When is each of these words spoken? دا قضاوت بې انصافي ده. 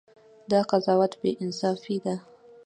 دا 0.51 0.59
قضاوت 0.69 1.13
بې 1.21 1.31
انصافي 1.43 1.97
ده. 2.05 2.15